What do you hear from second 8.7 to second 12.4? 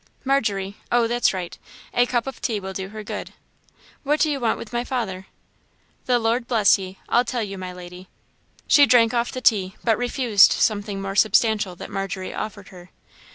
drank off the tea, but refused something more substantial that Margery